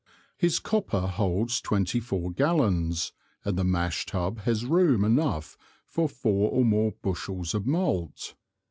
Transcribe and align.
His 0.35 0.57
Copper 0.57 1.01
holds 1.01 1.61
twenty 1.61 1.99
four 1.99 2.31
Gallons, 2.31 3.13
and 3.45 3.55
the 3.55 3.63
Mash 3.63 4.07
Tub 4.07 4.39
has 4.39 4.65
room 4.65 5.03
enough 5.05 5.59
for 5.85 6.09
four 6.09 6.57
and 6.59 6.67
more 6.67 6.93
Bushels 7.03 7.53
of 7.53 7.67
Malt. 7.67 8.33